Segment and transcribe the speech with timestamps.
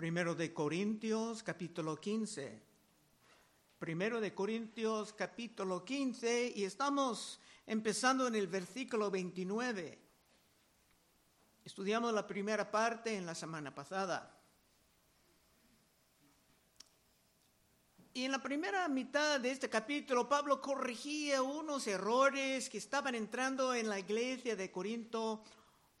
[0.00, 2.62] Primero de Corintios capítulo 15.
[3.78, 9.98] Primero de Corintios capítulo 15 y estamos empezando en el versículo 29.
[11.66, 14.40] Estudiamos la primera parte en la semana pasada.
[18.14, 23.74] Y en la primera mitad de este capítulo, Pablo corregía unos errores que estaban entrando
[23.74, 25.44] en la iglesia de Corinto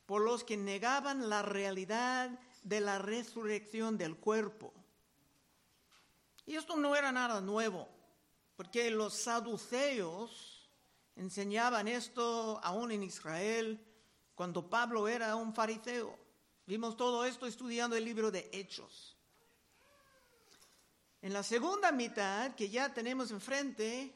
[0.06, 2.30] por los que negaban la realidad
[2.62, 4.72] de la resurrección del cuerpo.
[6.46, 7.88] Y esto no era nada nuevo,
[8.56, 10.68] porque los saduceos
[11.16, 13.80] enseñaban esto aún en Israel
[14.34, 16.18] cuando Pablo era un fariseo.
[16.66, 19.16] Vimos todo esto estudiando el libro de Hechos.
[21.22, 24.14] En la segunda mitad que ya tenemos enfrente,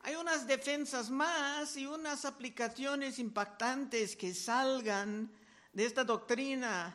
[0.00, 5.30] hay unas defensas más y unas aplicaciones impactantes que salgan
[5.72, 6.94] de esta doctrina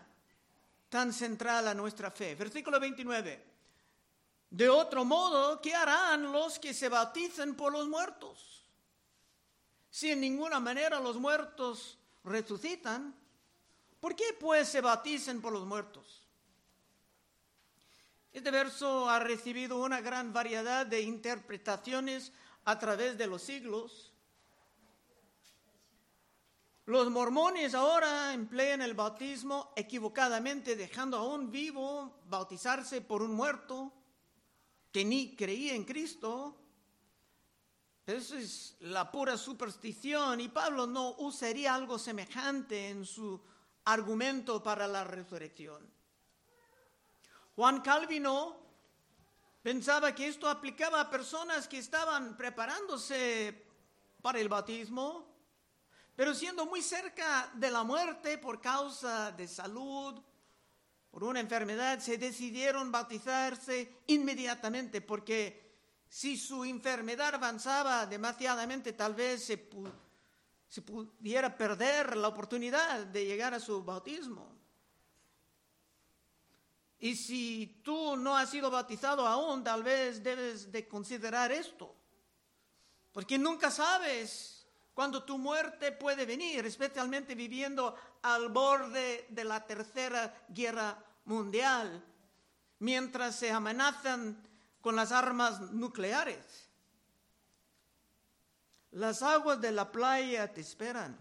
[0.90, 2.36] tan central a nuestra fe.
[2.36, 3.46] Versículo 29.
[4.50, 8.64] De otro modo, ¿qué harán los que se bautizan por los muertos?
[9.90, 13.14] Si en ninguna manera los muertos resucitan,
[14.00, 16.24] ¿por qué pues se bautizan por los muertos?
[18.32, 22.32] Este verso ha recibido una gran variedad de interpretaciones
[22.66, 24.07] a través de los siglos.
[26.88, 33.92] Los mormones ahora emplean el bautismo equivocadamente, dejando a un vivo bautizarse por un muerto
[34.90, 36.56] que ni creía en Cristo.
[38.06, 43.38] Eso es la pura superstición y Pablo no usaría algo semejante en su
[43.84, 45.86] argumento para la resurrección.
[47.58, 48.56] Juan Calvino
[49.62, 53.66] pensaba que esto aplicaba a personas que estaban preparándose
[54.22, 55.37] para el bautismo,
[56.18, 60.20] pero siendo muy cerca de la muerte por causa de salud,
[61.12, 65.76] por una enfermedad, se decidieron bautizarse inmediatamente porque
[66.10, 69.58] si su enfermedad avanzaba demasiadamente, tal vez se,
[70.82, 74.58] pudiera perder la oportunidad de llegar a su bautismo.
[76.98, 81.94] Y si tú no has sido bautizado aún, tal vez debes de considerar esto.
[83.12, 84.57] Porque nunca sabes
[84.98, 92.04] cuándo tu muerte puede venir, especialmente viviendo al borde de la tercera guerra mundial,
[92.80, 94.42] mientras se amenazan
[94.82, 96.68] con las armas nucleares.
[98.90, 101.16] Las aguas de la playa te esperan.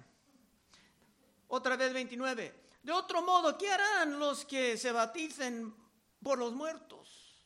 [1.48, 2.54] Otra vez 29.
[2.82, 5.76] De otro modo, ¿qué harán los que se bauticen
[6.22, 7.44] por los muertos?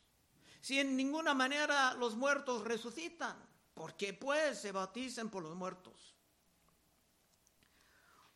[0.61, 3.35] Si en ninguna manera los muertos resucitan,
[3.73, 6.11] ¿por qué pues se bauticen por los muertos?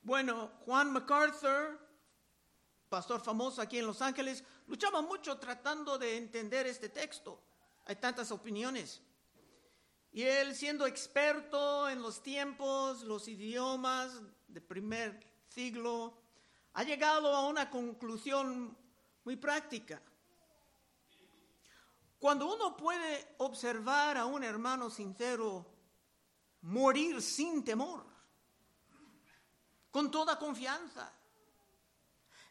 [0.05, 1.79] Bueno, Juan MacArthur,
[2.89, 7.41] pastor famoso aquí en Los Ángeles, luchaba mucho tratando de entender este texto.
[7.85, 9.01] Hay tantas opiniones.
[10.11, 16.16] Y él, siendo experto en los tiempos, los idiomas del primer siglo,
[16.73, 18.77] ha llegado a una conclusión
[19.23, 19.99] muy práctica.
[22.19, 25.66] Cuando uno puede observar a un hermano sincero
[26.61, 28.14] morir sin temor,
[29.95, 31.09] con toda confianza,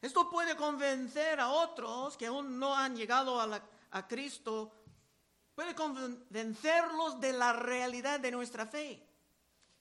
[0.01, 4.73] esto puede convencer a otros que aún no han llegado a, a Cristo,
[5.55, 9.07] puede convencerlos de la realidad de nuestra fe,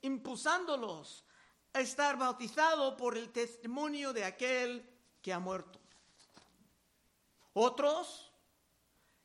[0.02, 1.24] impulsándolos
[1.72, 4.86] estar bautizado por el testimonio de aquel
[5.22, 5.80] que ha muerto.
[7.54, 8.30] Otros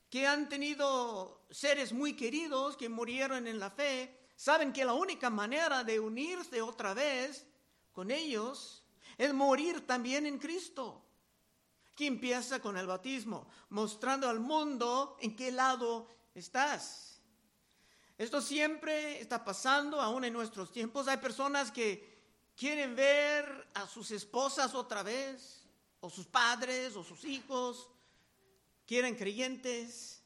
[0.09, 5.29] que han tenido seres muy queridos que murieron en la fe, saben que la única
[5.29, 7.48] manera de unirse otra vez
[7.99, 8.85] con ellos
[9.17, 11.03] es morir también en Cristo,
[11.97, 17.21] que empieza con el bautismo, mostrando al mundo en qué lado estás.
[18.17, 21.09] Esto siempre está pasando, aún en nuestros tiempos.
[21.09, 22.21] Hay personas que
[22.55, 25.67] quieren ver a sus esposas otra vez,
[25.99, 27.91] o sus padres, o sus hijos,
[28.87, 30.23] quieren creyentes.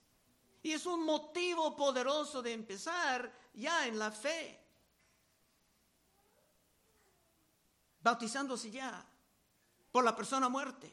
[0.62, 4.61] Y es un motivo poderoso de empezar ya en la fe.
[8.02, 9.04] Bautizándose ya
[9.90, 10.93] por la persona muerte.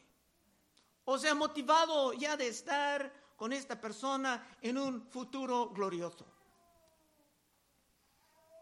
[1.04, 6.26] O sea, motivado ya de estar con esta persona en un futuro glorioso.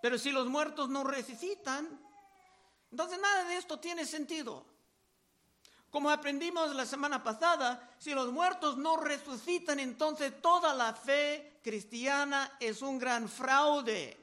[0.00, 1.86] Pero si los muertos no resucitan,
[2.90, 4.64] entonces nada de esto tiene sentido.
[5.90, 12.56] Como aprendimos la semana pasada, si los muertos no resucitan, entonces toda la fe cristiana
[12.60, 14.16] es un gran fraude.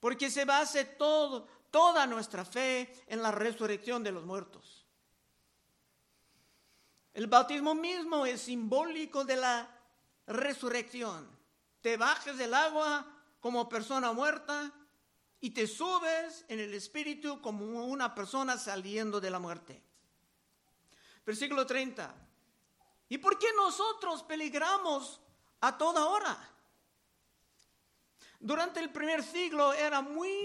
[0.00, 4.86] Porque se basa todo, toda nuestra fe en la resurrección de los muertos.
[7.12, 9.68] El bautismo mismo es simbólico de la
[10.26, 11.28] resurrección.
[11.82, 13.06] Te bajas del agua
[13.40, 14.72] como persona muerta
[15.38, 19.82] y te subes en el espíritu como una persona saliendo de la muerte.
[21.26, 22.14] Versículo 30.
[23.10, 25.20] ¿Y por qué nosotros peligramos
[25.60, 26.56] a toda hora?
[28.40, 30.35] Durante el primer siglo era muy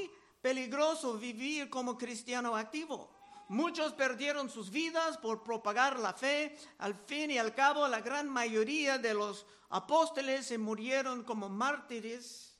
[0.41, 3.09] peligroso vivir como cristiano activo.
[3.47, 6.57] Muchos perdieron sus vidas por propagar la fe.
[6.77, 12.57] Al fin y al cabo, la gran mayoría de los apóstoles se murieron como mártires.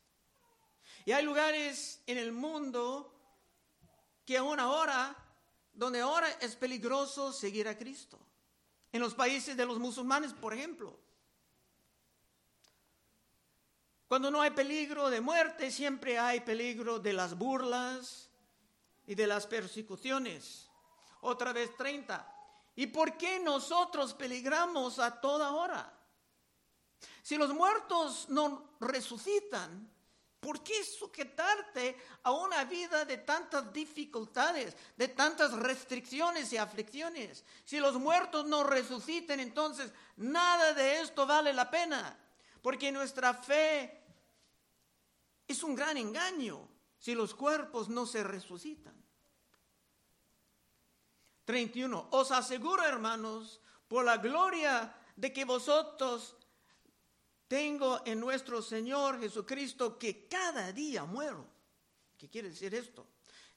[1.05, 3.15] Y hay lugares en el mundo
[4.25, 5.15] que aún ahora,
[5.73, 8.19] donde ahora es peligroso seguir a Cristo.
[8.91, 10.99] En los países de los musulmanes, por ejemplo.
[14.11, 18.27] Cuando no hay peligro de muerte, siempre hay peligro de las burlas
[19.07, 20.69] y de las persecuciones
[21.21, 22.35] otra vez 30.
[22.75, 25.97] ¿Y por qué nosotros peligramos a toda hora?
[27.21, 29.89] Si los muertos no resucitan,
[30.41, 37.45] ¿por qué sujetarte a una vida de tantas dificultades, de tantas restricciones y aflicciones?
[37.63, 42.19] Si los muertos no resucitan, entonces nada de esto vale la pena,
[42.61, 44.00] porque nuestra fe
[45.47, 46.67] es un gran engaño
[46.97, 48.95] si los cuerpos no se resucitan.
[51.45, 52.07] 31.
[52.11, 56.35] Os aseguro, hermanos, por la gloria de que vosotros
[57.47, 61.45] tengo en nuestro Señor Jesucristo, que cada día muero.
[62.17, 63.05] ¿Qué quiere decir esto?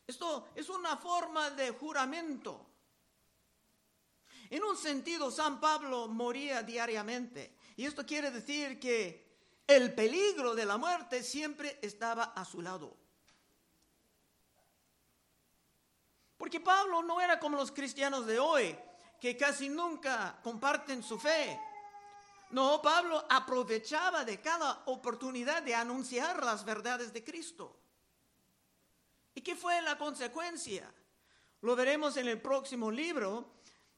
[0.07, 2.67] Esto es una forma de juramento.
[4.51, 7.57] En un sentido, San Pablo moría diariamente.
[7.77, 9.24] Y esto quiere decir que
[9.67, 12.97] el peligro de la muerte siempre estaba a su lado.
[16.37, 18.77] Porque Pablo no era como los cristianos de hoy,
[19.21, 21.59] que casi nunca comparten su fe.
[22.51, 27.75] No, Pablo aprovechaba de cada oportunidad de anunciar las verdades de Cristo.
[29.35, 30.93] ¿Y qué fue la consecuencia?
[31.63, 33.55] Lo veremos en el próximo libro,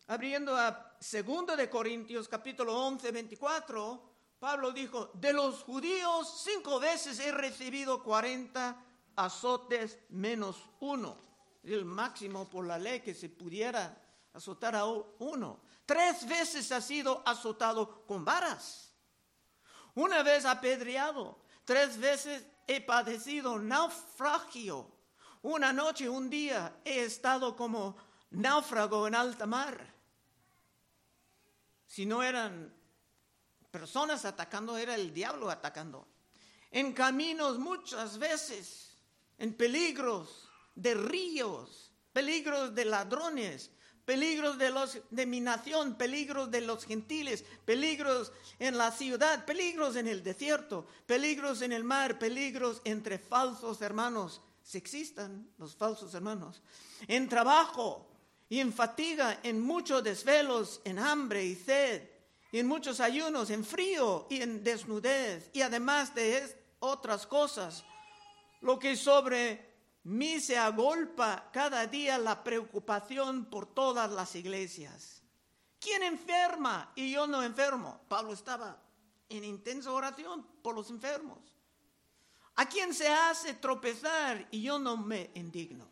[0.06, 4.15] abriendo a 2 de Corintios capítulo 11, 24.
[4.38, 8.76] Pablo dijo, de los judíos cinco veces he recibido 40
[9.16, 11.26] azotes menos uno
[11.74, 13.96] el máximo por la ley que se pudiera
[14.32, 15.60] azotar a uno.
[15.84, 18.92] Tres veces ha sido azotado con varas.
[19.94, 21.38] Una vez apedreado.
[21.64, 24.90] Tres veces he padecido naufragio.
[25.42, 27.96] Una noche, un día he estado como
[28.30, 29.94] náufrago en alta mar.
[31.86, 32.75] Si no eran
[33.78, 36.08] personas atacando, era el diablo atacando.
[36.70, 38.96] En caminos muchas veces,
[39.36, 43.70] en peligros, de ríos, peligros de ladrones,
[44.06, 49.94] peligros de, los, de mi nación, peligros de los gentiles, peligros en la ciudad, peligros
[49.96, 56.14] en el desierto, peligros en el mar, peligros entre falsos hermanos, si existan los falsos
[56.14, 56.62] hermanos,
[57.08, 58.08] en trabajo
[58.48, 62.15] y en fatiga, en muchos desvelos, en hambre y sed,
[62.52, 67.84] y en muchos ayunos, en frío y en desnudez, y además de otras cosas,
[68.60, 75.22] lo que sobre mí se agolpa cada día la preocupación por todas las iglesias.
[75.80, 78.00] ¿Quién enferma y yo no enfermo?
[78.08, 78.80] Pablo estaba
[79.28, 81.38] en intensa oración por los enfermos.
[82.56, 85.88] ¿A quién se hace tropezar y yo no me indigno?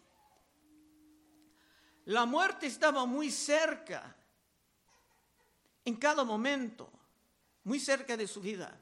[2.07, 4.17] La muerte estaba muy cerca,
[5.85, 6.91] en cada momento,
[7.65, 8.79] muy cerca de su vida.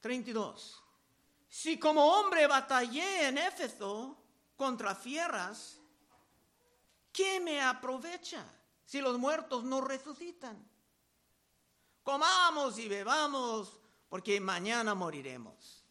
[0.00, 0.82] 32.
[1.48, 4.16] Si como hombre batallé en Éfeso
[4.56, 5.80] contra fieras,
[7.12, 8.44] ¿qué me aprovecha
[8.84, 10.68] si los muertos no resucitan?
[12.02, 15.84] Comamos y bebamos, porque mañana moriremos.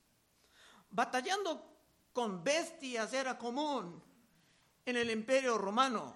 [0.89, 1.63] Batallando
[2.13, 4.01] con bestias era común
[4.85, 6.15] en el imperio romano,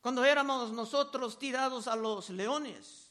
[0.00, 3.10] cuando éramos nosotros tirados a los leones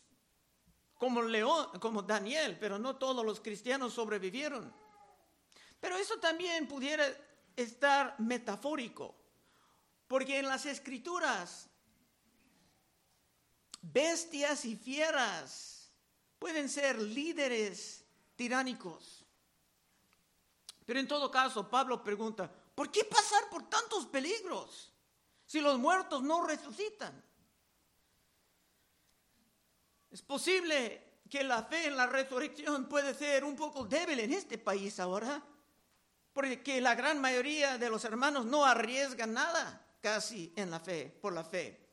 [1.00, 4.72] como, León, como Daniel, pero no todos los cristianos sobrevivieron.
[5.80, 7.08] Pero eso también pudiera
[7.56, 9.16] estar metafórico,
[10.08, 11.70] porque en las escrituras
[13.82, 15.90] bestias y fieras
[16.38, 18.04] pueden ser líderes
[18.36, 19.26] tiránicos.
[20.86, 24.89] Pero en todo caso, Pablo pregunta, ¿por qué pasar por tantos peligros
[25.50, 27.24] si los muertos no resucitan?
[30.12, 34.60] Es posible que la fe en la resurrección puede ser un poco débil en este
[34.60, 35.44] país ahora,
[36.34, 41.34] porque la gran mayoría de los hermanos no arriesgan nada casi en la fe, por
[41.34, 41.84] la fe.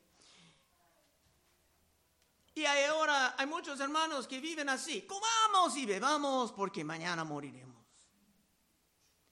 [2.53, 7.83] Y ahora hay muchos hermanos que viven así, comamos y bebamos porque mañana moriremos.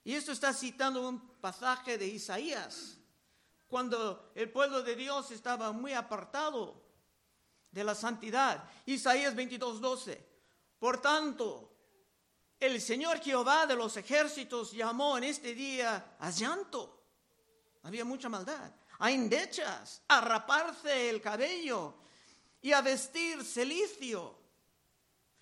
[0.03, 2.97] Y esto está citando un pasaje de Isaías,
[3.67, 6.81] cuando el pueblo de Dios estaba muy apartado
[7.71, 8.63] de la santidad.
[8.85, 10.25] Isaías 22, 12.
[10.79, 11.71] Por tanto,
[12.59, 17.03] el Señor Jehová de los ejércitos llamó en este día a llanto.
[17.83, 18.71] Había mucha maldad.
[18.99, 21.95] A indechas, a raparse el cabello
[22.61, 24.37] y a vestir celicio.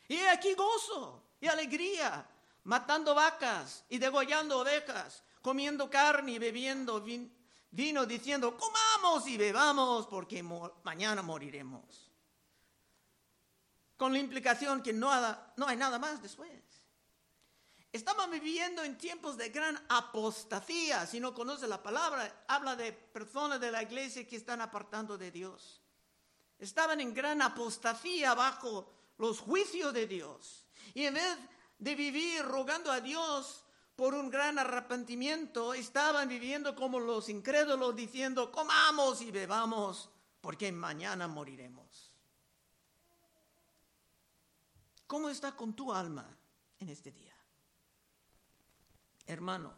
[0.08, 2.28] Y aquí gozo y alegría,
[2.64, 7.30] matando vacas y degollando ovejas, comiendo carne y bebiendo vino,
[7.74, 10.44] diciendo, comamos y bebamos porque
[10.84, 12.12] mañana moriremos
[13.98, 15.10] con la implicación que no,
[15.56, 16.52] no hay nada más después.
[17.92, 21.06] Estamos viviendo en tiempos de gran apostasía.
[21.06, 25.32] Si no conoce la palabra, habla de personas de la iglesia que están apartando de
[25.32, 25.82] Dios.
[26.58, 30.66] Estaban en gran apostasía bajo los juicios de Dios.
[30.94, 31.38] Y en vez
[31.78, 33.63] de vivir rogando a Dios
[33.96, 40.10] por un gran arrepentimiento, estaban viviendo como los incrédulos diciendo, comamos y bebamos,
[40.42, 42.12] porque mañana moriremos.
[45.06, 46.28] ¿Cómo está con tu alma
[46.80, 47.36] en este día?
[49.28, 49.74] Hermano,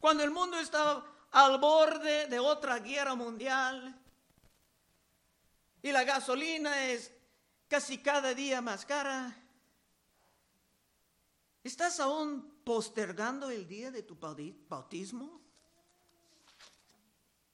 [0.00, 4.00] cuando el mundo estaba al borde de otra guerra mundial
[5.82, 7.12] y la gasolina es
[7.68, 9.36] casi cada día más cara,
[11.62, 15.40] ¿estás aún postergando el día de tu bautismo?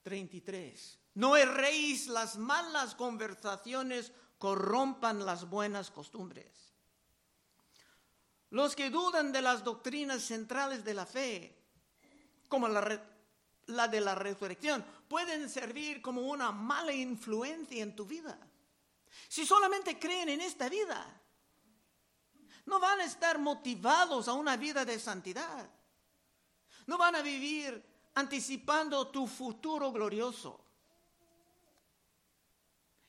[0.02, 0.98] 33.
[1.14, 6.74] No erréis las malas conversaciones corrompan las buenas costumbres.
[8.50, 11.62] Los que dudan de las doctrinas centrales de la fe,
[12.48, 18.36] como la, de la resurrección, pueden servir como una mala influencia en tu vida.
[19.28, 21.22] Si solamente creen en esta vida,
[22.66, 25.68] no van a estar motivados a una vida de santidad.
[26.86, 27.82] No van a vivir
[28.14, 30.60] anticipando tu futuro glorioso.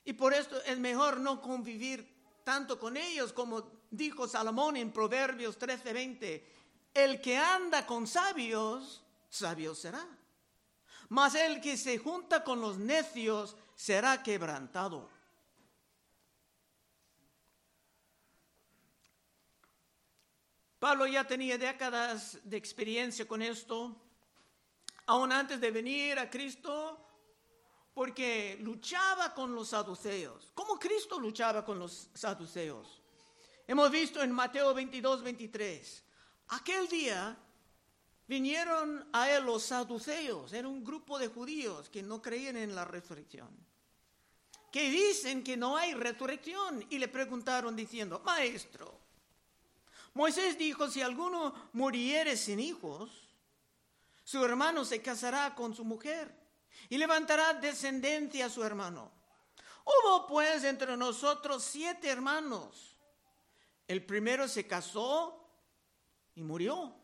[0.04, 5.58] Y por esto es mejor no convivir tanto con ellos como dijo Salomón en Proverbios
[5.58, 6.44] 13:20,
[6.94, 10.06] el que anda con sabios, sabio será.
[11.08, 15.08] Mas el que se junta con los necios será quebrantado.
[20.78, 23.96] Pablo ya tenía décadas de experiencia con esto,
[25.06, 27.00] aún antes de venir a Cristo,
[27.94, 30.50] porque luchaba con los saduceos.
[30.52, 33.00] ¿Cómo Cristo luchaba con los saduceos?
[33.66, 36.04] Hemos visto en Mateo 22, 23.
[36.48, 37.36] Aquel día
[38.28, 42.84] vinieron a él los saduceos, era un grupo de judíos que no creían en la
[42.84, 43.48] resurrección,
[44.70, 49.05] que dicen que no hay resurrección y le preguntaron diciendo, maestro,
[50.16, 53.28] Moisés dijo, si alguno muriere sin hijos,
[54.24, 56.34] su hermano se casará con su mujer
[56.88, 59.12] y levantará descendencia a su hermano.
[59.84, 62.96] Hubo pues entre nosotros siete hermanos.
[63.86, 65.46] El primero se casó
[66.34, 66.96] y murió.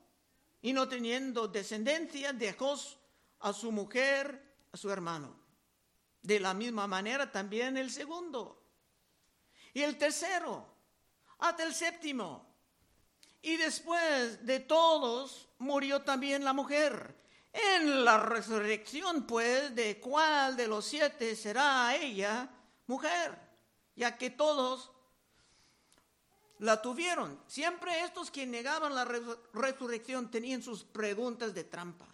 [0.63, 2.79] Y no teniendo descendencia, dejó
[3.41, 5.37] a su mujer, a su hermano.
[6.23, 8.65] De la misma manera también el segundo.
[9.75, 10.67] Y el tercero,
[11.41, 12.52] hasta el séptimo.
[13.43, 17.21] Y después de todos murió también la mujer.
[17.53, 22.49] En la resurrección, pues, de cuál de los siete será ella
[22.87, 23.39] mujer,
[23.95, 24.91] ya que todos
[26.61, 27.43] la tuvieron.
[27.47, 32.07] Siempre estos que negaban la resurrección tenían sus preguntas de trampa.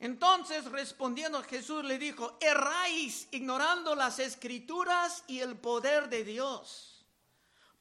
[0.00, 6.91] Entonces respondiendo Jesús le dijo, erráis ignorando las escrituras y el poder de Dios,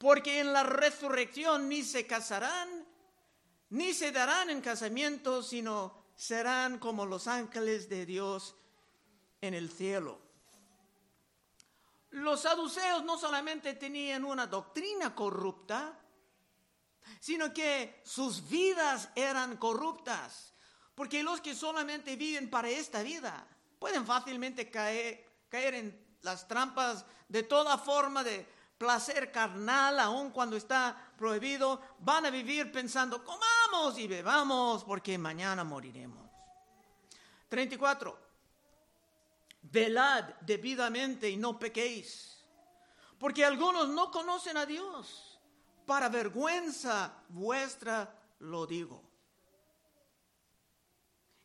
[0.02, 2.88] porque en la resurrección ni se casarán,
[3.70, 8.56] ni se darán en casamiento, sino serán como los ángeles de Dios
[9.42, 10.20] en el cielo.
[12.10, 16.00] Los saduceos no solamente tenían una doctrina corrupta,
[17.20, 20.56] sino que sus vidas eran corruptas.
[20.96, 27.06] Porque los que solamente viven para esta vida pueden fácilmente caer, caer en las trampas
[27.30, 34.00] de toda forma de placer carnal, aun cuando está prohibido, van a vivir pensando, comamos
[34.00, 36.28] y bebamos porque mañana moriremos.
[37.48, 38.18] 34
[39.62, 42.44] velad debidamente y no pequéis,
[43.20, 45.40] porque algunos no conocen a Dios.
[45.86, 49.04] Para vergüenza vuestra lo digo.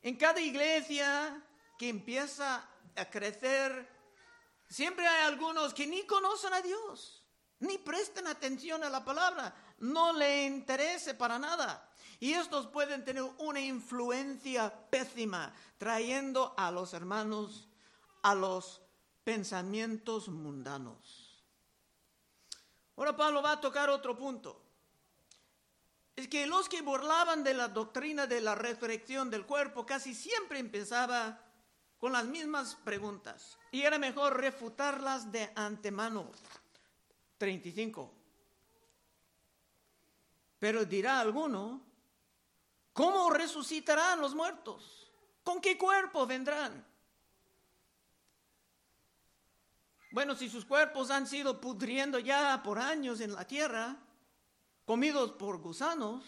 [0.00, 1.43] En cada iglesia
[1.78, 2.66] que empieza
[2.97, 3.97] a crecer
[4.69, 7.15] Siempre hay algunos que ni conocen a Dios,
[7.60, 11.88] ni presten atención a la palabra, no le interese para nada.
[12.18, 17.68] Y estos pueden tener una influencia pésima, trayendo a los hermanos
[18.22, 18.82] a los
[19.22, 21.44] pensamientos mundanos.
[22.96, 24.62] Ahora Pablo va a tocar otro punto.
[26.16, 30.58] Es que los que burlaban de la doctrina de la resurrección del cuerpo casi siempre
[30.58, 31.38] empezaba
[31.98, 36.30] con las mismas preguntas y era mejor refutarlas de antemano.
[37.38, 38.12] 35.
[40.59, 41.83] Pero dirá alguno,
[42.93, 45.12] ¿cómo resucitarán los muertos?
[45.43, 46.85] ¿Con qué cuerpo vendrán?
[50.11, 53.97] Bueno, si sus cuerpos han sido pudriendo ya por años en la tierra,
[54.87, 56.25] comidos por gusanos,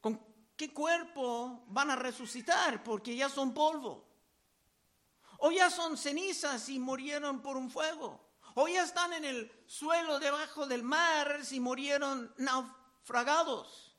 [0.00, 0.18] ¿con
[0.56, 2.82] qué cuerpo van a resucitar?
[2.82, 4.06] Porque ya son polvo.
[5.38, 8.25] O ya son cenizas y murieron por un fuego.
[8.58, 13.94] O ya están en el suelo debajo del mar si murieron naufragados.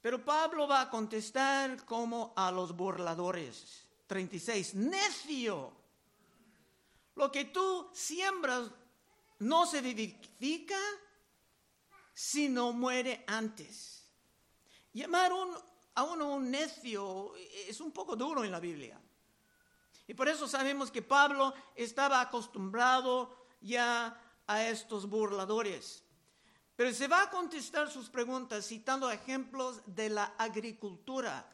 [0.00, 3.84] Pero Pablo va a contestar como a los burladores.
[4.06, 4.74] 36.
[4.76, 5.70] Necio.
[7.14, 8.70] Lo que tú siembras
[9.40, 10.78] no se vivifica
[12.14, 14.10] si no muere antes.
[14.94, 15.32] Llamar
[15.94, 18.98] a uno un necio es un poco duro en la Biblia.
[20.08, 26.02] Y por eso sabemos que Pablo estaba acostumbrado ya a estos burladores.
[26.74, 31.46] Pero se va a contestar sus preguntas citando ejemplos de la agricultura.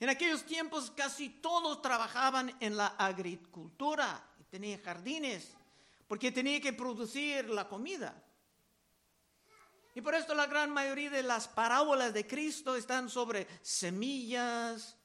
[0.00, 5.52] En aquellos tiempos casi todos trabajaban en la agricultura, tenían jardines,
[6.08, 8.22] porque tenía que producir la comida.
[9.94, 14.96] Y por esto la gran mayoría de las parábolas de Cristo están sobre semillas,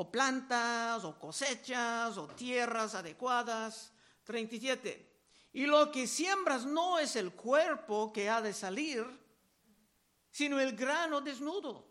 [0.00, 3.92] o plantas, o cosechas, o tierras adecuadas.
[4.22, 5.08] 37.
[5.54, 9.04] Y lo que siembras no es el cuerpo que ha de salir,
[10.30, 11.90] sino el grano desnudo,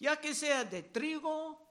[0.00, 1.70] ya que sea de trigo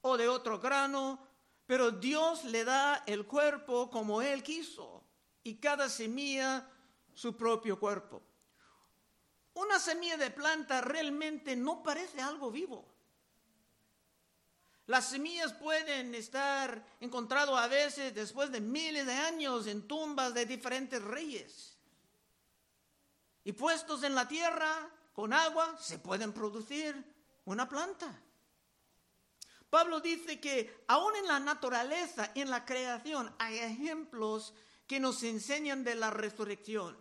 [0.00, 1.18] o de otro grano,
[1.66, 5.04] pero Dios le da el cuerpo como Él quiso
[5.42, 6.70] y cada semilla
[7.12, 8.22] su propio cuerpo.
[9.54, 12.93] Una semilla de planta realmente no parece algo vivo.
[14.86, 20.44] Las semillas pueden estar encontradas a veces después de miles de años en tumbas de
[20.44, 21.78] diferentes reyes.
[23.44, 27.02] Y puestos en la tierra con agua se pueden producir
[27.46, 28.20] una planta.
[29.70, 34.54] Pablo dice que aún en la naturaleza, en la creación, hay ejemplos
[34.86, 36.96] que nos enseñan de la resurrección.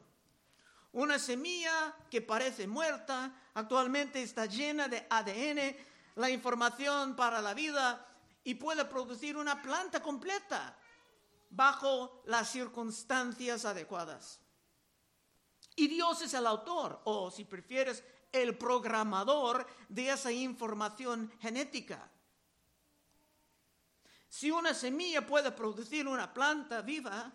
[0.93, 5.75] Una semilla que parece muerta actualmente está llena de ADN,
[6.15, 8.05] la información para la vida
[8.43, 10.77] y puede producir una planta completa
[11.49, 14.39] bajo las circunstancias adecuadas.
[15.75, 22.09] Y Dios es el autor, o si prefieres, el programador de esa información genética.
[24.27, 27.31] Si una semilla puede producir una planta viva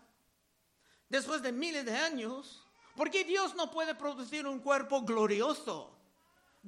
[1.09, 2.65] después de miles de años,
[2.97, 5.98] ¿por qué Dios no puede producir un cuerpo glorioso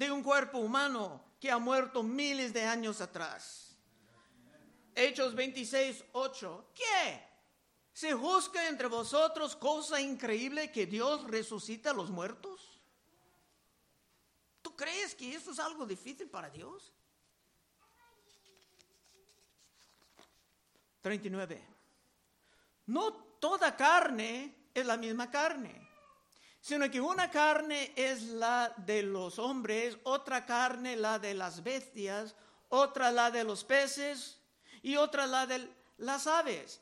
[0.00, 3.76] de un cuerpo humano que ha muerto miles de años atrás?
[4.94, 6.70] Hechos 26, 8.
[6.74, 7.22] ¿Qué?
[7.92, 12.80] ¿Se juzga entre vosotros cosa increíble que Dios resucita a los muertos?
[14.62, 16.94] ¿Tú crees que eso es algo difícil para Dios?
[21.02, 21.62] 39.
[22.86, 25.79] No toda carne es la misma carne,
[26.60, 32.34] sino que una carne es la de los hombres, otra carne la de las bestias,
[32.68, 34.38] otra la de los peces
[34.82, 36.80] y otra la de las aves.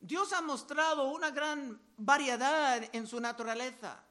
[0.00, 4.02] Dios ha mostrado una gran variedad en su naturaleza.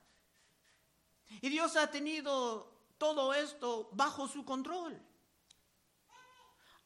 [1.41, 5.01] Y Dios ha tenido todo esto bajo su control.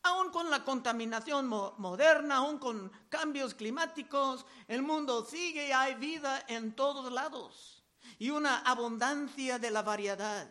[0.03, 6.43] Aún con la contaminación moderna, aún con cambios climáticos, el mundo sigue y hay vida
[6.47, 7.82] en todos lados
[8.19, 10.49] y una abundancia de la variedad.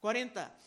[0.00, 0.58] 40.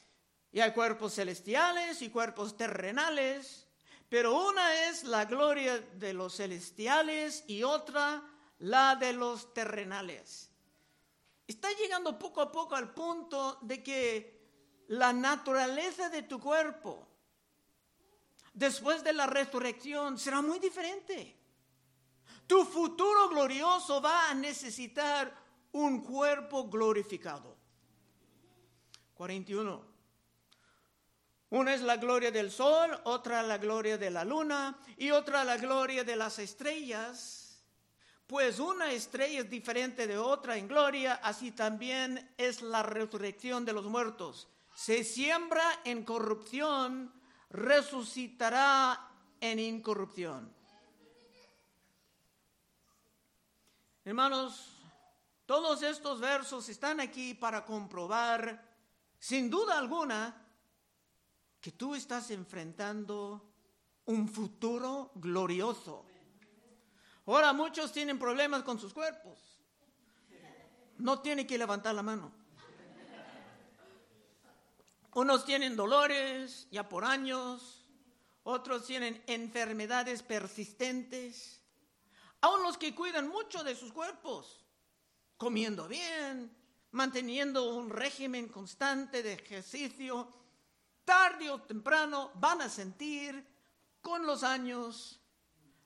[0.52, 3.68] Y hay cuerpos celestiales y cuerpos terrenales,
[4.10, 8.24] pero una es la gloria de los celestiales y otra
[8.60, 10.50] la de los terrenales.
[11.48, 14.40] Está llegando poco a poco al punto de que
[14.90, 17.08] la naturaleza de tu cuerpo
[18.54, 21.36] después de la resurrección será muy diferente.
[22.46, 25.39] Tu futuro glorioso va a necesitar
[25.72, 27.56] un cuerpo glorificado.
[29.14, 29.90] 41.
[31.52, 35.58] Una es la gloria del sol, otra la gloria de la luna y otra la
[35.58, 37.64] gloria de las estrellas.
[38.28, 43.74] Pues una estrella es diferente de otra en gloria, así también es la resurrección de
[43.74, 44.48] los muertos.
[44.76, 47.12] Se siembra en corrupción,
[47.50, 49.10] resucitará
[49.42, 50.54] en incorrupción.
[54.06, 54.79] Hermanos,
[55.50, 58.64] todos estos versos están aquí para comprobar,
[59.18, 60.46] sin duda alguna,
[61.60, 63.52] que tú estás enfrentando
[64.06, 66.06] un futuro glorioso.
[67.26, 69.40] Ahora muchos tienen problemas con sus cuerpos.
[71.00, 72.32] No tiene que levantar la mano.
[75.16, 77.88] Unos tienen dolores ya por años,
[78.44, 81.60] otros tienen enfermedades persistentes.
[82.40, 84.64] Aún los que cuidan mucho de sus cuerpos,
[85.40, 86.54] comiendo bien,
[86.92, 90.28] manteniendo un régimen constante de ejercicio,
[91.06, 93.48] tarde o temprano van a sentir
[94.02, 95.22] con los años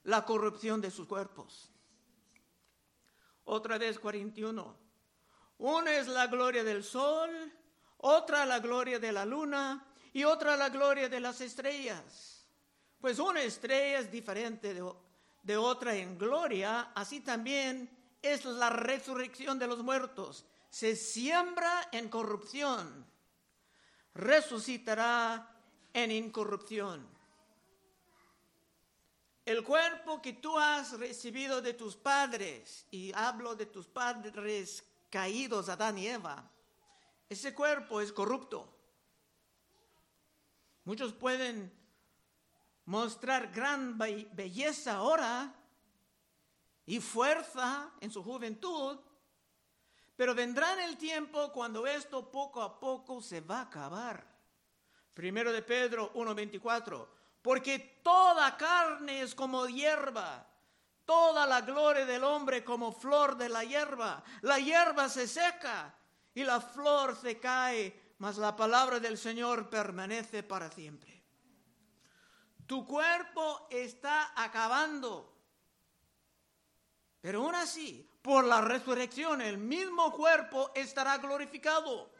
[0.05, 1.69] la corrupción de sus cuerpos.
[3.43, 4.75] Otra vez 41.
[5.59, 7.29] Una es la gloria del sol,
[7.97, 12.47] otra la gloria de la luna y otra la gloria de las estrellas.
[12.99, 14.91] Pues una estrella es diferente de,
[15.43, 20.45] de otra en gloria, así también es la resurrección de los muertos.
[20.71, 23.13] Se siembra en corrupción
[24.15, 25.49] resucitará
[25.93, 27.07] en incorrupción.
[29.45, 35.67] El cuerpo que tú has recibido de tus padres, y hablo de tus padres caídos,
[35.69, 36.49] Adán y Eva,
[37.29, 38.69] ese cuerpo es corrupto.
[40.86, 41.71] Muchos pueden
[42.86, 45.53] mostrar gran belleza ahora
[46.85, 48.99] y fuerza en su juventud,
[50.15, 54.33] pero vendrá en el tiempo cuando esto poco a poco se va a acabar.
[55.13, 57.07] Primero de Pedro 1.24.
[57.41, 60.47] Porque toda carne es como hierba,
[61.05, 64.23] toda la gloria del hombre como flor de la hierba.
[64.41, 65.93] La hierba se seca
[66.33, 71.21] y la flor se cae, mas la palabra del Señor permanece para siempre.
[72.65, 75.32] Tu cuerpo está acabando,
[77.23, 82.12] pero aún así por la resurrección el mismo cuerpo estará glorificado.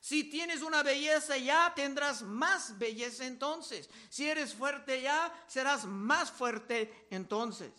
[0.00, 3.88] Si tienes una belleza ya, tendrás más belleza entonces.
[4.08, 7.70] Si eres fuerte ya, serás más fuerte entonces.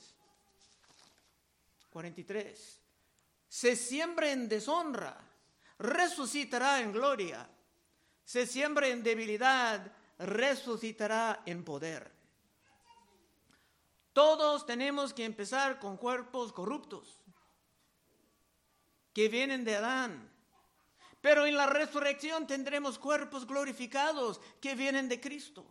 [1.90, 2.80] 43.
[3.50, 5.18] Se siembra en deshonra,
[5.78, 7.50] resucitará en gloria.
[8.24, 12.15] Se siembra en debilidad, resucitará en poder.
[14.16, 17.20] Todos tenemos que empezar con cuerpos corruptos
[19.12, 20.32] que vienen de Adán.
[21.20, 25.66] Pero en la resurrección tendremos cuerpos glorificados que vienen de Cristo.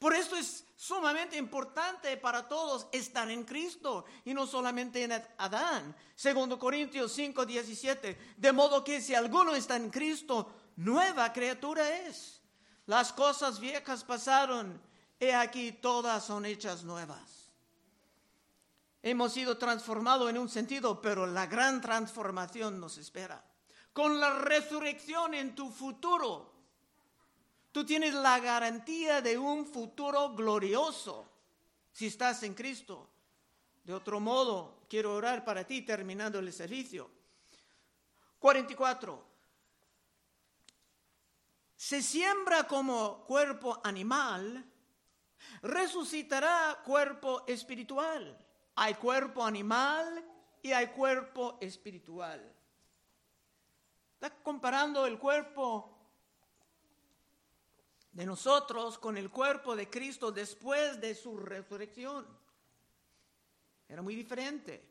[0.00, 5.94] Por eso es sumamente importante para todos estar en Cristo y no solamente en Adán.
[6.16, 8.34] Segundo Corintios 5, 17.
[8.38, 12.42] De modo que si alguno está en Cristo, nueva criatura es.
[12.86, 14.82] Las cosas viejas pasaron,
[15.20, 17.52] he aquí todas son hechas nuevas.
[19.02, 23.44] Hemos sido transformados en un sentido, pero la gran transformación nos espera.
[23.92, 26.52] Con la resurrección en tu futuro,
[27.72, 31.30] tú tienes la garantía de un futuro glorioso
[31.92, 33.08] si estás en Cristo.
[33.84, 37.10] De otro modo, quiero orar para ti terminando el servicio.
[38.38, 39.30] 44.
[41.76, 44.69] Se siembra como cuerpo animal,
[45.62, 48.38] resucitará cuerpo espiritual.
[48.76, 50.24] Hay cuerpo animal
[50.62, 52.40] y hay cuerpo espiritual.
[54.14, 55.96] Está comparando el cuerpo
[58.12, 62.26] de nosotros con el cuerpo de Cristo después de su resurrección.
[63.88, 64.84] Era muy diferente.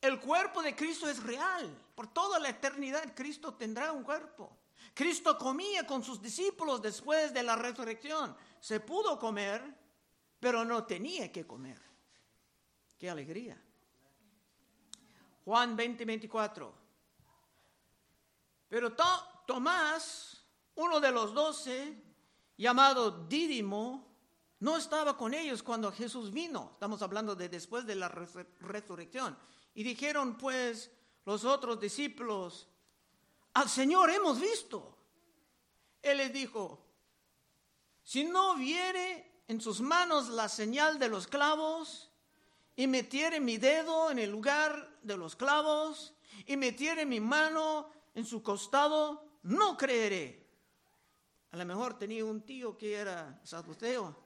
[0.00, 1.68] El cuerpo de Cristo es real.
[1.94, 4.56] Por toda la eternidad Cristo tendrá un cuerpo.
[4.94, 8.36] Cristo comía con sus discípulos después de la resurrección.
[8.66, 9.62] Se pudo comer,
[10.40, 11.80] pero no tenía que comer.
[12.98, 13.56] Qué alegría.
[15.44, 16.74] Juan 20, 24.
[18.68, 18.92] Pero
[19.46, 22.02] Tomás, uno de los doce,
[22.56, 24.04] llamado Dídimo,
[24.58, 26.70] no estaba con ellos cuando Jesús vino.
[26.72, 29.38] Estamos hablando de después de la resurrección.
[29.74, 30.90] Y dijeron pues
[31.24, 32.66] los otros discípulos,
[33.52, 34.98] al Señor hemos visto.
[36.02, 36.85] Él les dijo,
[38.06, 42.08] si no viere en sus manos la señal de los clavos
[42.76, 46.14] y metiere mi dedo en el lugar de los clavos
[46.46, 50.46] y metiere mi mano en su costado, no creeré.
[51.50, 54.16] A lo mejor tenía un tío que era saduceo.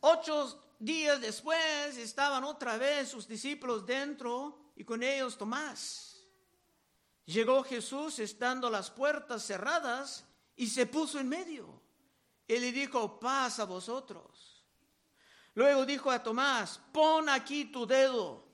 [0.00, 6.22] Ocho días después estaban otra vez sus discípulos dentro y con ellos Tomás.
[7.24, 11.81] Llegó Jesús estando las puertas cerradas y se puso en medio.
[12.54, 14.62] Él le dijo, paz a vosotros.
[15.54, 18.44] Luego dijo a Tomás, pon aquí tu dedo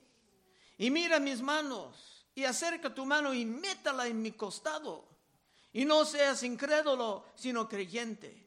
[0.77, 5.09] y mira mis manos y acerca tu mano y métala en mi costado.
[5.73, 8.47] Y no seas incrédulo, sino creyente.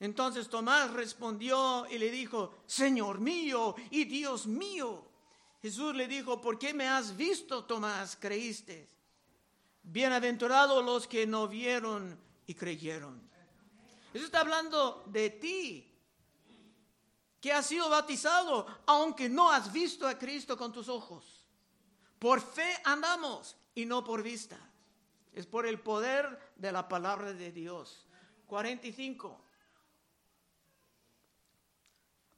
[0.00, 5.06] Entonces Tomás respondió y le dijo, Señor mío y Dios mío.
[5.62, 8.16] Jesús le dijo, ¿por qué me has visto, Tomás?
[8.16, 8.88] Creíste.
[9.82, 13.25] Bienaventurados los que no vieron y creyeron.
[14.16, 15.94] Eso está hablando de ti,
[17.38, 21.46] que has sido bautizado, aunque no has visto a Cristo con tus ojos.
[22.18, 24.58] Por fe andamos y no por vista.
[25.34, 28.06] Es por el poder de la palabra de Dios.
[28.46, 29.38] 45.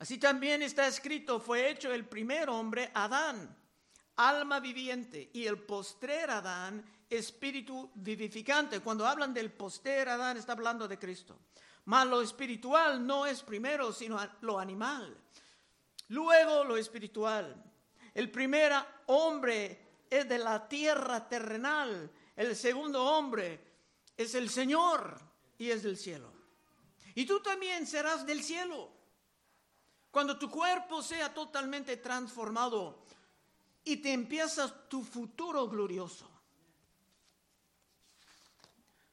[0.00, 3.56] Así también está escrito, fue hecho el primer hombre, Adán,
[4.16, 8.80] alma viviente, y el postrer Adán, espíritu vivificante.
[8.80, 11.38] Cuando hablan del postrer Adán, está hablando de Cristo.
[11.88, 15.16] Mas lo espiritual no es primero, sino lo animal.
[16.08, 17.64] Luego lo espiritual.
[18.12, 18.74] El primer
[19.06, 22.10] hombre es de la tierra terrenal.
[22.36, 23.58] El segundo hombre
[24.14, 25.18] es el Señor
[25.56, 26.30] y es del cielo.
[27.14, 28.90] Y tú también serás del cielo.
[30.10, 33.02] Cuando tu cuerpo sea totalmente transformado
[33.82, 36.30] y te empiezas tu futuro glorioso.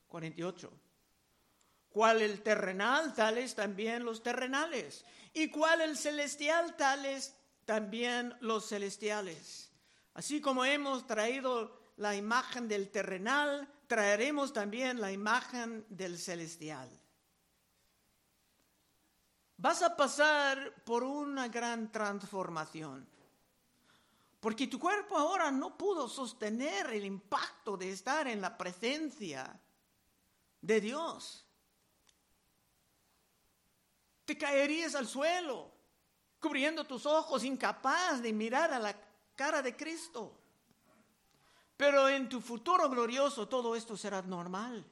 [0.09, 0.84] 48.
[1.95, 3.13] ¿Cuál el terrenal?
[3.13, 5.05] Tales también los terrenales.
[5.33, 6.75] ¿Y cuál el celestial?
[6.75, 9.71] Tales también los celestiales.
[10.13, 16.89] Así como hemos traído la imagen del terrenal, traeremos también la imagen del celestial.
[19.55, 23.07] Vas a pasar por una gran transformación.
[24.41, 29.57] Porque tu cuerpo ahora no pudo sostener el impacto de estar en la presencia
[30.59, 31.44] de Dios.
[34.25, 35.71] Te caerías al suelo,
[36.39, 38.95] cubriendo tus ojos, incapaz de mirar a la
[39.35, 40.35] cara de Cristo.
[41.77, 44.85] Pero en tu futuro glorioso todo esto será normal.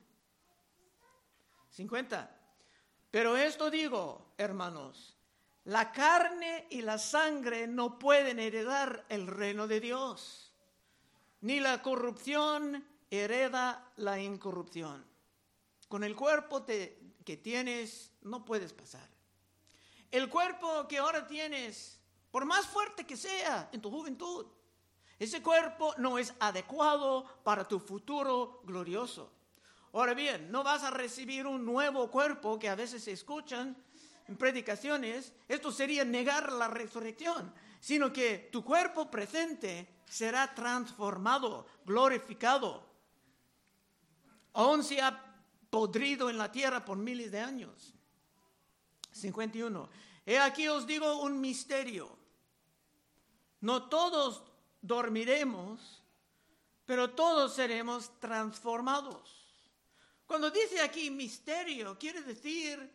[1.69, 2.39] 50.
[3.09, 5.17] Pero esto digo, hermanos,
[5.65, 10.51] la carne y la sangre no pueden heredar el reino de Dios,
[11.41, 15.05] ni la corrupción hereda la incorrupción.
[15.87, 19.12] Con el cuerpo que tienes no puedes pasar.
[20.13, 21.99] El cuerpo que ahora tienes,
[22.29, 24.45] por más fuerte que sea en tu juventud,
[25.17, 29.33] ese cuerpo no es adecuado para tu futuro glorioso.
[29.91, 33.75] Ahora bien, no vas a recibir un nuevo cuerpo que a veces se escuchan
[34.27, 35.33] en predicaciones.
[35.47, 42.85] Esto sería negar la resurrección, sino que tu cuerpo presente será transformado, glorificado.
[44.53, 47.95] Aún se ha podrido en la tierra por miles de años.
[49.13, 49.89] 51.
[50.25, 52.17] He aquí os digo un misterio.
[53.61, 54.43] No todos
[54.81, 56.03] dormiremos,
[56.85, 59.43] pero todos seremos transformados.
[60.25, 62.91] Cuando dice aquí misterio, quiere decir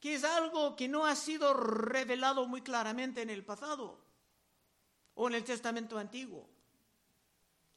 [0.00, 3.98] que es algo que no ha sido revelado muy claramente en el pasado
[5.14, 6.55] o en el Testamento antiguo.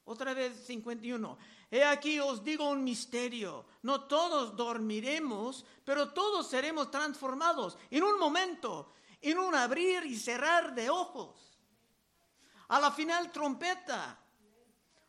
[0.04, 1.38] Otra vez 51.
[1.70, 3.66] He aquí os digo un misterio.
[3.82, 10.74] No todos dormiremos, pero todos seremos transformados en un momento, en un abrir y cerrar
[10.74, 11.50] de ojos
[12.70, 14.16] a la final trompeta,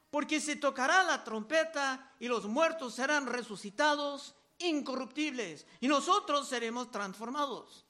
[0.09, 7.85] porque se tocará la trompeta y los muertos serán resucitados incorruptibles y nosotros seremos transformados.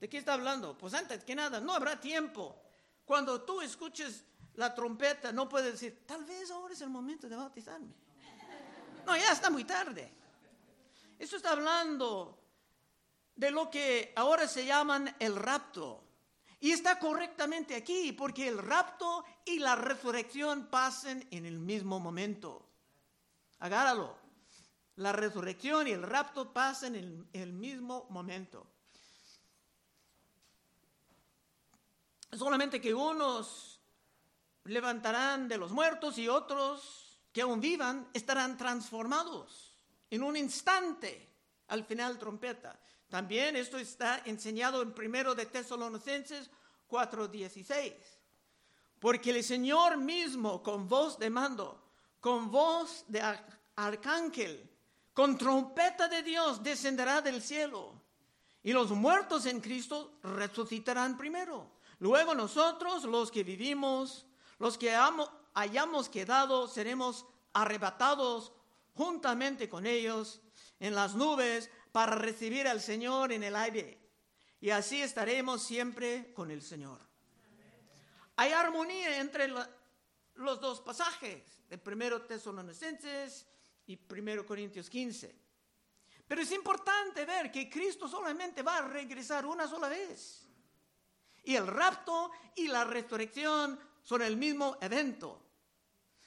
[0.00, 0.76] ¿De qué está hablando?
[0.76, 2.60] Pues antes que nada, no habrá tiempo.
[3.04, 4.24] Cuando tú escuches
[4.58, 7.94] la trompeta, no puedes decir, tal vez ahora es el momento de bautizarme.
[9.06, 10.12] No, ya está muy tarde.
[11.16, 12.36] Esto está hablando
[13.36, 16.02] de lo que ahora se llaman el rapto.
[16.58, 22.68] Y está correctamente aquí porque el rapto y la resurrección pasan en el mismo momento.
[23.60, 24.18] Agárralo.
[24.96, 28.66] La resurrección y el rapto pasan en el mismo momento.
[32.32, 33.77] Solamente que unos
[34.68, 39.76] levantarán de los muertos y otros que aún vivan estarán transformados
[40.10, 41.28] en un instante
[41.68, 42.80] al final trompeta.
[43.08, 46.50] También esto está enseñado en primero de Tesalonicenses
[46.88, 47.94] 4:16.
[48.98, 53.22] Porque el Señor mismo con voz de mando, con voz de
[53.76, 54.68] arcángel,
[55.14, 57.98] con trompeta de Dios descenderá del cielo
[58.62, 61.70] y los muertos en Cristo resucitarán primero.
[62.00, 64.26] Luego nosotros, los que vivimos,
[64.58, 68.52] los que hayamos quedado, seremos arrebatados
[68.94, 70.40] juntamente con ellos
[70.80, 73.98] en las nubes para recibir al Señor en el aire.
[74.60, 76.98] Y así estaremos siempre con el Señor.
[78.36, 83.46] Hay armonía entre los dos pasajes, de primero Tesalonicenses
[83.86, 85.34] y 1 Corintios 15.
[86.26, 90.46] Pero es importante ver que Cristo solamente va a regresar una sola vez.
[91.44, 95.42] Y el rapto y la resurrección son el mismo evento.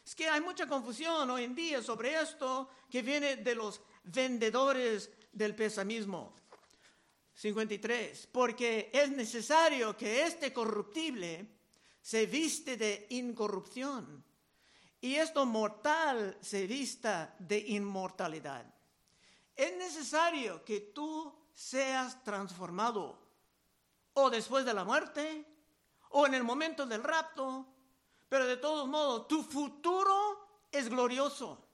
[0.06, 5.10] Es que hay mucha confusión hoy en día sobre esto que viene de los vendedores
[5.32, 6.36] del pesamismo.
[7.34, 8.28] 53.
[8.32, 11.48] Porque es necesario que este corruptible
[12.02, 14.24] se viste de incorrupción
[15.00, 18.66] y esto mortal se vista de inmortalidad.
[19.56, 23.20] Es necesario que tú seas transformado
[24.14, 25.46] o después de la muerte
[26.12, 27.66] o en el momento del rapto,
[28.28, 31.68] pero de todos modos tu futuro es glorioso.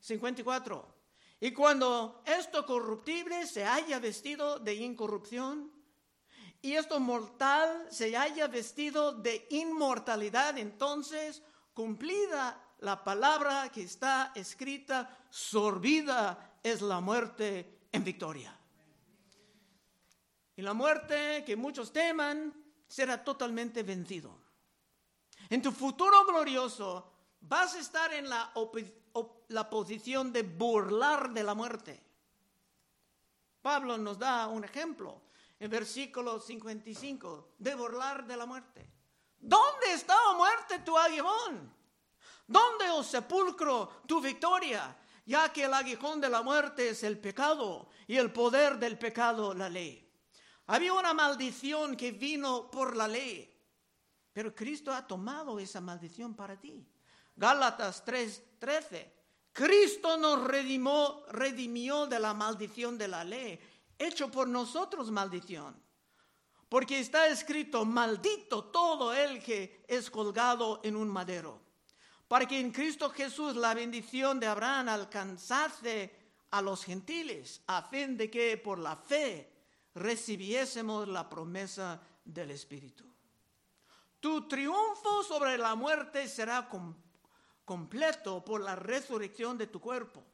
[0.00, 0.94] 54.
[1.40, 5.72] Y cuando esto corruptible se haya vestido de incorrupción
[6.62, 11.42] y esto mortal se haya vestido de inmortalidad, entonces
[11.74, 18.58] cumplida la palabra que está escrita, sorbida es la muerte en victoria.
[20.56, 24.38] Y la muerte que muchos teman será totalmente vencido.
[25.50, 28.52] En tu futuro glorioso vas a estar en la,
[29.48, 32.02] la posición de burlar de la muerte.
[33.60, 35.22] Pablo nos da un ejemplo
[35.58, 38.90] en versículo 55 de burlar de la muerte.
[39.38, 41.72] ¿Dónde está, oh muerte, tu aguijón?
[42.46, 44.96] ¿Dónde, oh sepulcro, tu victoria?
[45.26, 49.54] Ya que el aguijón de la muerte es el pecado y el poder del pecado
[49.54, 50.03] la ley.
[50.66, 53.50] Había una maldición que vino por la ley,
[54.32, 56.86] pero Cristo ha tomado esa maldición para ti.
[57.36, 59.12] Gálatas 3:13.
[59.52, 63.60] Cristo nos redimió, redimió de la maldición de la ley,
[63.98, 65.84] hecho por nosotros maldición
[66.74, 71.60] porque está escrito, maldito todo el que es colgado en un madero,
[72.26, 76.12] para que en Cristo Jesús la bendición de Abraham alcanzase
[76.50, 79.53] a los gentiles, a fin de que por la fe
[79.94, 83.04] recibiésemos la promesa del Espíritu.
[84.20, 86.68] Tu triunfo sobre la muerte será
[87.64, 90.24] completo por la resurrección de tu cuerpo.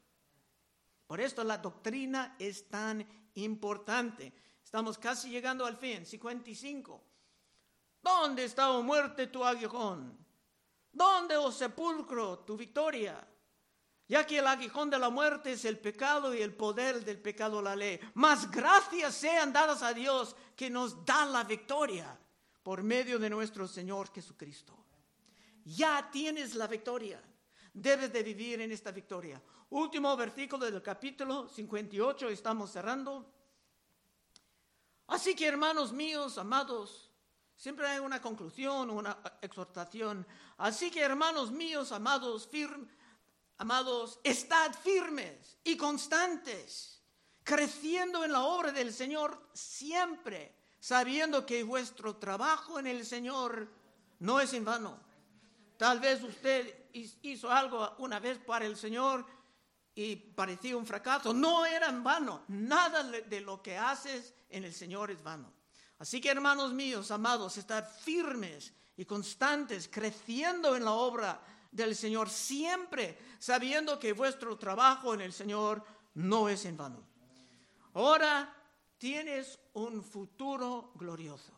[1.05, 4.33] Por esto la doctrina es tan importante.
[4.63, 6.05] Estamos casi llegando al fin.
[6.05, 7.03] 55.
[8.01, 10.17] ¿Dónde está, oh muerte, tu aguijón?
[10.91, 13.27] ¿Dónde, oh sepulcro, tu victoria?
[14.11, 17.61] Ya que el aguijón de la muerte es el pecado y el poder del pecado
[17.61, 17.97] la ley.
[18.15, 22.19] Más gracias sean dadas a Dios que nos da la victoria
[22.61, 24.75] por medio de nuestro Señor Jesucristo.
[25.63, 27.23] Ya tienes la victoria.
[27.73, 29.41] Debes de vivir en esta victoria.
[29.69, 33.33] Último versículo del capítulo 58, estamos cerrando.
[35.07, 37.09] Así que hermanos míos, amados,
[37.55, 40.27] siempre hay una conclusión, una exhortación.
[40.57, 42.45] Así que hermanos míos, amados,
[43.61, 46.99] amados, estad firmes y constantes,
[47.43, 53.71] creciendo en la obra del Señor siempre, sabiendo que vuestro trabajo en el Señor
[54.17, 54.99] no es en vano.
[55.77, 56.89] Tal vez usted
[57.21, 59.27] hizo algo una vez para el Señor
[59.93, 61.31] y parecía un fracaso.
[61.31, 62.45] No era en vano.
[62.47, 65.53] Nada de lo que haces en el Señor es vano.
[65.99, 71.39] Así que hermanos míos, amados, estar firmes y constantes, creciendo en la obra
[71.71, 75.83] del Señor, siempre sabiendo que vuestro trabajo en el Señor
[76.15, 77.01] no es en vano.
[77.93, 78.53] Ahora
[78.97, 81.53] tienes un futuro glorioso.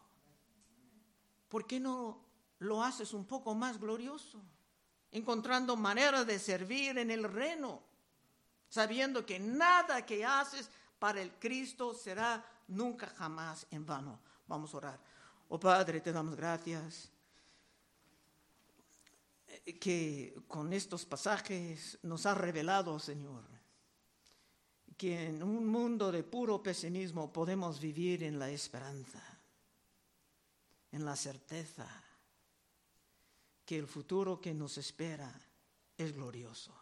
[1.50, 2.24] ¿Por qué no
[2.60, 4.42] lo haces un poco más glorioso?
[5.12, 7.82] Encontrando maneras de servir en el reino
[8.74, 10.68] sabiendo que nada que haces
[10.98, 14.20] para el Cristo será nunca jamás en vano.
[14.48, 15.00] Vamos a orar.
[15.50, 17.13] Oh Padre, te damos gracias
[19.64, 23.44] que con estos pasajes nos ha revelado, Señor,
[24.98, 29.22] que en un mundo de puro pesimismo podemos vivir en la esperanza,
[30.92, 31.88] en la certeza
[33.66, 35.34] que el futuro que nos espera
[35.98, 36.74] es glorioso.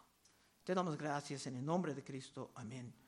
[0.64, 2.50] Te damos gracias en el nombre de Cristo.
[2.54, 3.01] Amén.